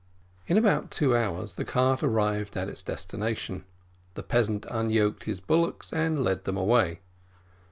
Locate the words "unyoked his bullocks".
4.67-5.93